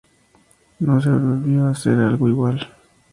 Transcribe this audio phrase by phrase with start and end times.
[0.79, 2.67] No se volvió a hacer algo igual".